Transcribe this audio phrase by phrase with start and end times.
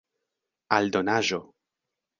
[0.77, 1.43] aldonaĵo